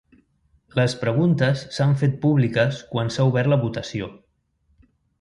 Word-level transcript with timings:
Les 0.79 0.95
preguntes 1.01 1.61
s’han 1.77 1.95
fet 2.05 2.17
públiques 2.25 2.83
quan 2.95 3.15
s’ha 3.17 3.31
obert 3.33 3.55
la 3.55 3.63
votació. 3.67 4.13